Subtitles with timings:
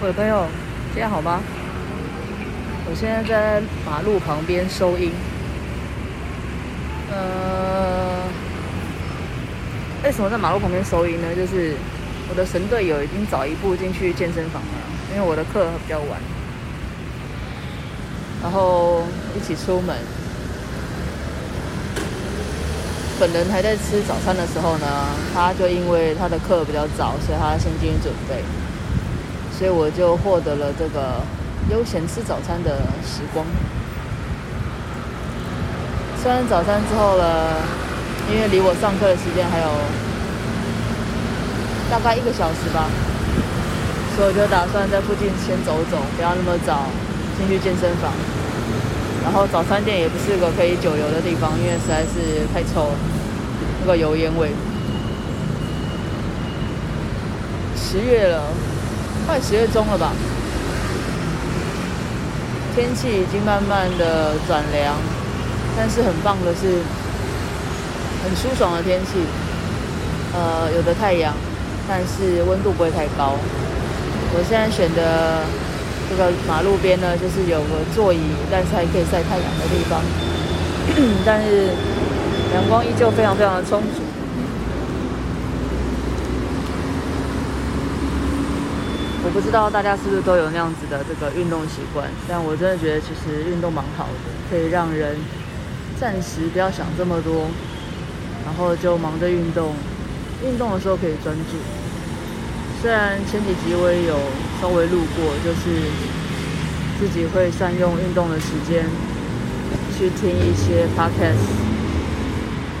[0.00, 0.46] 我的朋友，
[0.94, 1.40] 今天好吗？
[2.86, 5.10] 我现在在马路旁边收音。
[7.10, 8.22] 呃，
[10.04, 11.26] 为什么在马路旁边收音呢？
[11.34, 11.74] 就是
[12.30, 14.78] 我的神队友已经早一步进去健身房了，
[15.12, 16.20] 因为我的课比较晚。
[18.40, 19.02] 然后
[19.36, 19.96] 一起出门，
[23.18, 24.86] 本人还在吃早餐的时候呢，
[25.34, 28.44] 他就因为他的课比较早，所以他先进去准备。
[29.58, 31.18] 所以我就获得了这个
[31.68, 33.44] 悠闲吃早餐的时光。
[36.22, 37.58] 吃完早餐之后呢，
[38.30, 39.66] 因为离我上课的时间还有
[41.90, 42.86] 大概一个小时吧，
[44.14, 46.86] 所以我就打算在附近先走走，不要那么早
[47.36, 48.12] 进去健身房。
[49.24, 52.94] 然后早餐店也不是个可以久留的地方，因为实在是太臭了，
[53.80, 54.52] 那个油烟味。
[57.74, 58.54] 十月了。
[59.28, 60.10] 快十月中了吧，
[62.74, 64.96] 天气已经慢慢的转凉，
[65.76, 66.80] 但是很棒的是，
[68.24, 69.20] 很舒爽的天气，
[70.32, 71.34] 呃，有的太阳，
[71.86, 73.34] 但是温度不会太高。
[74.32, 75.44] 我现在选的
[76.08, 80.00] 这个马路边呢，就是有个座椅，但是还可以晒太阳的地方，
[81.26, 81.68] 但是
[82.54, 84.00] 阳光依旧非常非常的充足。
[89.28, 95.18] 我不知道大家是不是都有那样子的这个运动习惯，但我真的觉得其实运动蛮好的，可以让人
[96.00, 97.44] 暂时不要想这么多，
[98.46, 99.74] 然后就忙着运动。
[100.42, 101.60] 运动的时候可以专注。
[102.80, 104.16] 虽然前几集我也有
[104.62, 105.76] 稍微路过，就是
[106.98, 108.86] 自己会善用运动的时间
[109.92, 111.44] 去听一些 podcast，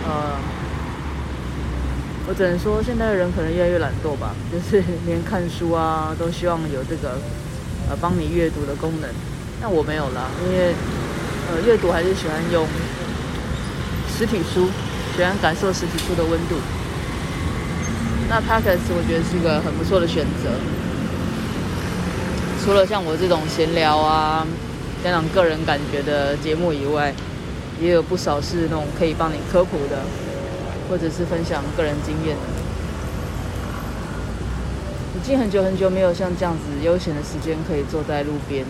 [0.08, 0.57] 呃。
[2.28, 7.16] 我只能说，现在的人可能越来越懒惰吧， 就是连看书啊都希望有这个
[7.88, 9.08] 呃帮你阅读的功能。
[9.60, 10.74] 但我没有啦，因为
[11.50, 12.66] 呃阅读还是喜欢用
[14.14, 14.68] 实体书，
[15.16, 16.56] 喜欢感受实体书的温度。
[18.28, 20.50] 那 Podcast 我觉得是一个很不错的选择。
[22.62, 24.46] 除了像我这种闲聊啊、
[25.02, 27.14] 讲讲个人感觉的节目以外，
[27.80, 30.27] 也有不少是那种可以帮你科普的。
[30.88, 32.36] 或者是分享个人经验。
[35.16, 38.64] 已经很久很久没有像这样子悠闲的时间，可以坐在路边，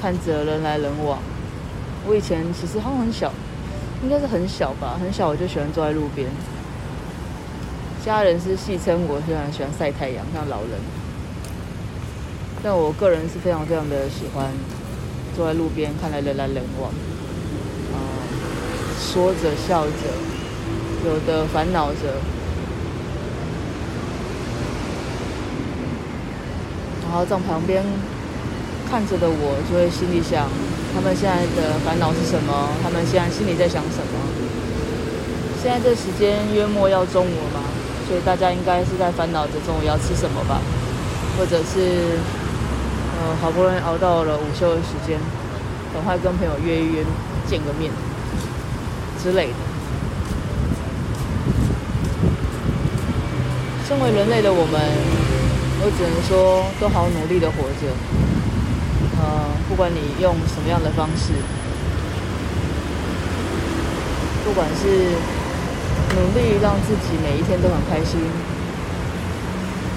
[0.00, 1.18] 看着人来人往。
[2.06, 3.30] 我以前其实好像很小，
[4.02, 6.28] 应该是很小吧，很小我就喜欢坐在路边。
[8.04, 10.80] 家人是戏称我非常喜欢晒太阳，像老人。
[12.62, 14.46] 但我个人是非常非常的喜欢
[15.36, 16.90] 坐在路边，看来人来人往，
[17.92, 17.96] 啊、
[18.98, 20.39] 说着笑着。
[21.04, 22.20] 有的烦恼着，
[27.02, 27.82] 然后在旁边
[28.90, 30.46] 看着的我，就会心里想：
[30.94, 32.68] 他们现在的烦恼是什么？
[32.82, 34.12] 他们现在心里在想什么？
[35.62, 37.60] 现在这时间约莫要中午嘛，
[38.06, 40.60] 所以大家应该是在烦恼着中午要吃什么吧？
[41.38, 42.20] 或者是，
[43.16, 45.18] 呃，好不容易熬到了午休的时间，
[45.94, 47.04] 赶快跟朋友约一约，
[47.48, 47.90] 见个面
[49.22, 49.69] 之类的。
[53.90, 54.80] 身为人类的我们，
[55.82, 57.90] 我只能说都好努力的活着。
[59.18, 61.32] 呃，不管你用什么样的方式，
[64.44, 64.86] 不管是
[66.14, 68.20] 努力让自己每一天都很开心，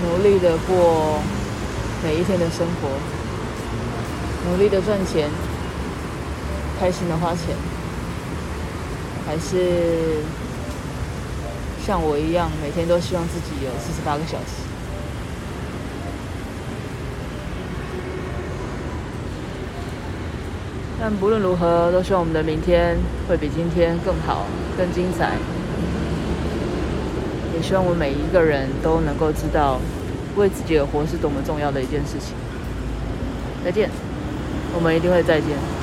[0.01, 1.21] 努力的过
[2.03, 2.89] 每一天的生活，
[4.49, 5.29] 努力的赚钱，
[6.79, 7.53] 开心的花钱，
[9.27, 10.23] 还是。
[11.85, 14.63] 像我一样，每天都希望自己有四十八个小时。
[20.97, 24.45] 但不论如何，都希望我们的明天会比今天更好、
[24.77, 25.33] 更精彩。
[27.53, 29.77] 也希望我们每一个人都能够知道，
[30.37, 32.33] 为自己而活是多么重要的一件事情。
[33.65, 33.89] 再见，
[34.73, 35.82] 我们一定会再见。